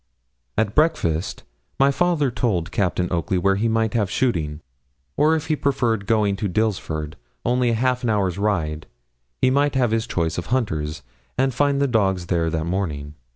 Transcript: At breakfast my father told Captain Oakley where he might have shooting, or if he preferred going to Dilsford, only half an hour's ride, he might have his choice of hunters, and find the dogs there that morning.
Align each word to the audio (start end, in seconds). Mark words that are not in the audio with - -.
At 0.57 0.73
breakfast 0.73 1.43
my 1.79 1.91
father 1.91 2.31
told 2.31 2.71
Captain 2.71 3.07
Oakley 3.11 3.37
where 3.37 3.55
he 3.55 3.67
might 3.67 3.93
have 3.93 4.09
shooting, 4.09 4.61
or 5.15 5.35
if 5.35 5.45
he 5.45 5.55
preferred 5.55 6.07
going 6.07 6.35
to 6.37 6.47
Dilsford, 6.49 7.17
only 7.45 7.73
half 7.73 8.01
an 8.03 8.09
hour's 8.09 8.39
ride, 8.39 8.87
he 9.43 9.51
might 9.51 9.75
have 9.75 9.91
his 9.91 10.07
choice 10.07 10.39
of 10.39 10.47
hunters, 10.47 11.03
and 11.37 11.53
find 11.53 11.79
the 11.79 11.85
dogs 11.87 12.25
there 12.33 12.49
that 12.49 12.65
morning. 12.65 13.13